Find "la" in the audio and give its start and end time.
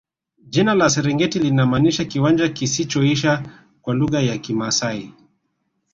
0.75-0.89